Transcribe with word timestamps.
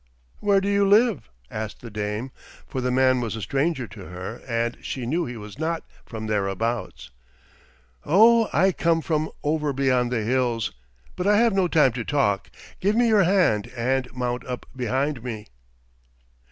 "Where 0.39 0.59
do 0.59 0.67
you 0.67 0.89
live?" 0.89 1.29
asked 1.51 1.81
the 1.81 1.91
dame, 1.91 2.31
for 2.67 2.81
the 2.81 2.89
man 2.89 3.21
was 3.21 3.35
a 3.35 3.41
stranger 3.43 3.85
to 3.89 4.05
her, 4.07 4.41
and 4.47 4.79
she 4.81 5.05
knew 5.05 5.27
he 5.27 5.37
was 5.37 5.59
not 5.59 5.83
from 6.07 6.25
thereabouts. 6.25 7.11
"Oh, 8.03 8.49
I 8.51 8.71
come 8.71 9.01
from 9.01 9.29
over 9.43 9.73
beyond 9.73 10.11
the 10.11 10.23
hills, 10.23 10.71
but 11.15 11.27
I 11.27 11.37
have 11.37 11.53
no 11.53 11.67
time 11.67 11.91
to 11.91 12.03
talk. 12.03 12.49
Give 12.79 12.95
me 12.95 13.09
your 13.09 13.25
hand 13.25 13.71
and 13.77 14.11
mount 14.11 14.43
up 14.47 14.65
behind 14.75 15.23
me." 15.23 15.45